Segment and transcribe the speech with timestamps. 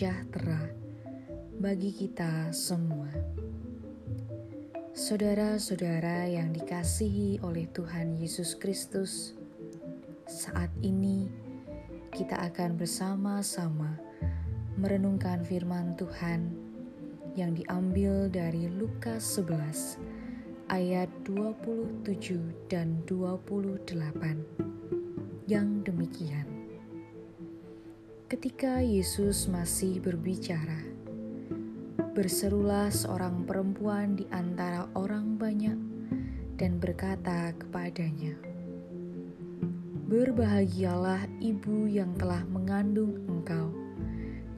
[0.00, 0.64] sejahtera
[1.60, 3.12] bagi kita semua.
[4.96, 9.36] Saudara-saudara yang dikasihi oleh Tuhan Yesus Kristus,
[10.24, 11.28] saat ini
[12.16, 14.00] kita akan bersama-sama
[14.80, 16.48] merenungkan firman Tuhan
[17.36, 20.00] yang diambil dari Lukas 11
[20.72, 22.08] ayat 27
[22.72, 23.84] dan 28
[25.44, 26.49] yang demikian.
[28.30, 30.86] Ketika Yesus masih berbicara,
[32.14, 35.74] berserulah seorang perempuan di antara orang banyak
[36.54, 38.38] dan berkata kepadanya,
[40.06, 43.74] Berbahagialah ibu yang telah mengandung engkau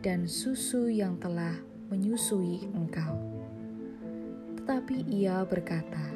[0.05, 1.57] dan susu yang telah
[1.89, 3.17] menyusui engkau.
[4.61, 6.13] Tetapi ia berkata,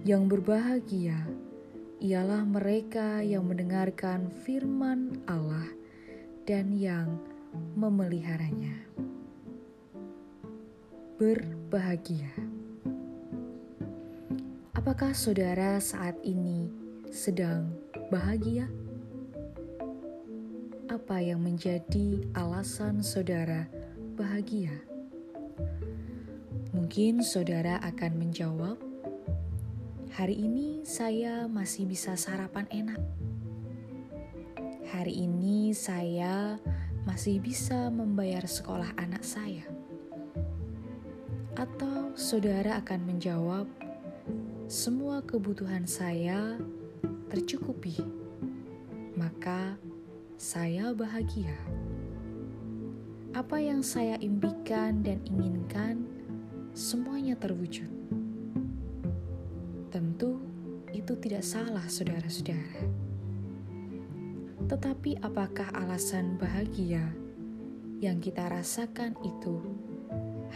[0.00, 1.28] Yang berbahagia
[2.00, 5.81] ialah mereka yang mendengarkan firman Allah
[6.42, 7.22] dan yang
[7.78, 8.74] memeliharanya.
[11.14, 12.34] Berbahagia.
[14.74, 16.66] Apakah saudara saat ini
[17.14, 17.70] sedang
[18.10, 18.66] bahagia?
[20.90, 23.70] Apa yang menjadi alasan saudara
[24.18, 24.74] bahagia?
[26.74, 28.76] Mungkin saudara akan menjawab,
[30.18, 33.31] "Hari ini saya masih bisa sarapan enak."
[34.92, 36.60] Hari ini saya
[37.08, 39.64] masih bisa membayar sekolah anak saya?
[41.56, 43.64] Atau saudara akan menjawab,
[44.68, 46.60] "Semua kebutuhan saya
[47.32, 48.04] tercukupi,
[49.16, 49.80] maka
[50.36, 51.56] saya bahagia."
[53.32, 56.04] Apa yang saya impikan dan inginkan,
[56.76, 57.88] semuanya terwujud.
[59.88, 60.36] Tentu,
[60.92, 63.11] itu tidak salah, saudara-saudara.
[64.68, 67.02] Tetapi, apakah alasan bahagia
[68.02, 69.62] yang kita rasakan itu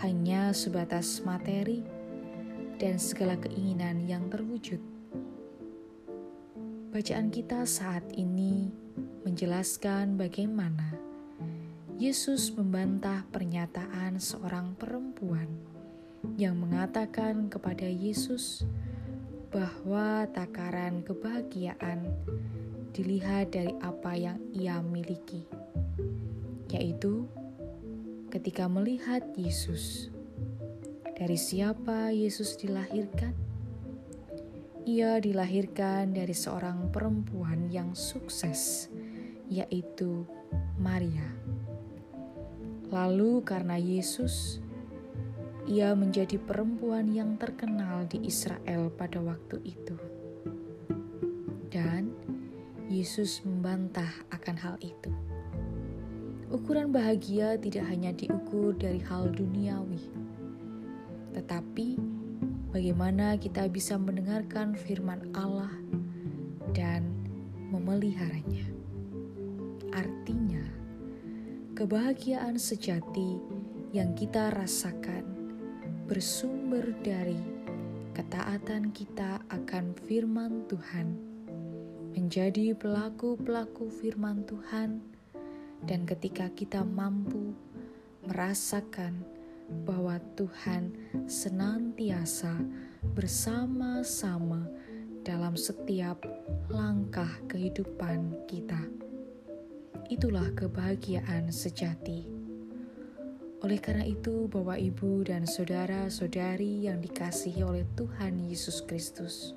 [0.03, 1.86] hanya sebatas materi
[2.76, 4.82] dan segala keinginan yang terwujud?
[6.92, 8.72] Bacaan kita saat ini
[9.26, 10.97] menjelaskan bagaimana
[11.97, 15.48] Yesus membantah pernyataan seorang perempuan
[16.36, 18.69] yang mengatakan kepada Yesus
[19.48, 22.04] bahwa takaran kebahagiaan
[22.96, 25.44] dilihat dari apa yang ia miliki,
[26.72, 27.28] yaitu
[28.32, 30.08] ketika melihat Yesus.
[31.12, 33.36] Dari siapa Yesus dilahirkan?
[34.88, 38.88] Ia dilahirkan dari seorang perempuan yang sukses,
[39.52, 40.24] yaitu
[40.80, 41.36] Maria.
[42.88, 44.64] Lalu, karena Yesus,
[45.66, 49.98] ia menjadi perempuan yang terkenal di Israel pada waktu itu,
[52.96, 55.12] Yesus membantah akan hal itu.
[56.48, 60.00] Ukuran bahagia tidak hanya diukur dari hal duniawi,
[61.36, 62.00] tetapi
[62.72, 65.68] bagaimana kita bisa mendengarkan firman Allah
[66.72, 67.04] dan
[67.68, 68.64] memeliharanya.
[69.92, 70.64] Artinya,
[71.76, 73.36] kebahagiaan sejati
[73.92, 75.36] yang kita rasakan
[76.08, 77.36] bersumber dari
[78.16, 81.35] ketaatan kita akan firman Tuhan
[82.16, 85.04] menjadi pelaku-pelaku firman Tuhan,
[85.84, 87.53] dan ketika kita mampu
[88.25, 89.21] merasakan
[89.84, 90.97] bahwa Tuhan
[91.28, 92.56] senantiasa
[93.12, 94.65] bersama-sama
[95.21, 96.25] dalam setiap
[96.72, 98.81] langkah kehidupan kita.
[100.09, 102.31] Itulah kebahagiaan sejati.
[103.60, 109.53] Oleh karena itu, Bapak, Ibu, dan saudara-saudari yang dikasihi oleh Tuhan Yesus Kristus,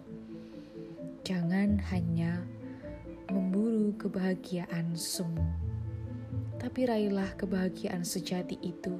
[1.29, 2.41] Jangan hanya
[3.29, 5.45] memburu kebahagiaan semu,
[6.57, 8.97] tapi raihlah kebahagiaan sejati itu,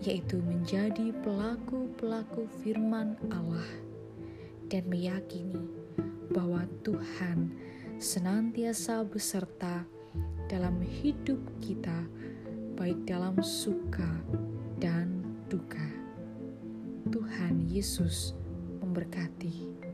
[0.00, 3.68] yaitu menjadi pelaku-pelaku firman Allah
[4.72, 5.60] dan meyakini
[6.32, 7.52] bahwa Tuhan
[8.00, 9.84] senantiasa beserta
[10.48, 12.08] dalam hidup kita,
[12.80, 14.08] baik dalam suka
[14.80, 15.20] dan
[15.52, 15.84] duka.
[17.12, 18.32] Tuhan Yesus
[18.80, 19.91] memberkati.